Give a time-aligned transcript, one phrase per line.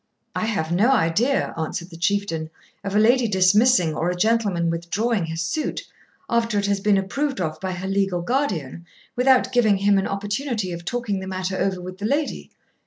[0.33, 2.49] 'I have no idea,' answered the Chieftain,
[2.83, 5.83] 'of a lady dismissing or a gentleman withdrawing his suit,
[6.27, 10.71] after it has been approved of by her legal guardian, without giving him an opportunity
[10.71, 12.49] of talking the matter over with the lady.